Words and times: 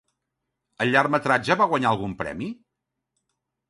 El 0.85 0.93
llargmetratge 0.95 1.59
va 1.63 1.69
guanyar 1.75 1.93
algun 1.95 2.19
premi? 2.25 2.53